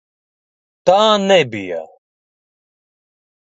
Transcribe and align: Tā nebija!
Tā 0.89 0.95
nebija! 1.25 1.79